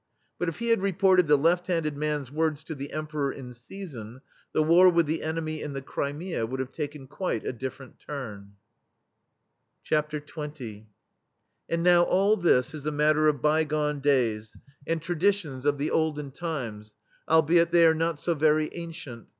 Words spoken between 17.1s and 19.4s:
albeit they are not so very an cient.